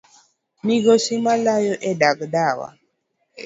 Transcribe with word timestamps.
Migosi 0.65 1.13
malayo 1.25 1.73
e 1.89 1.91
dag 2.01 2.17
ndawa 2.29 2.67